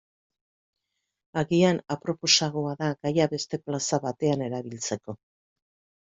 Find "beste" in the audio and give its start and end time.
3.33-3.59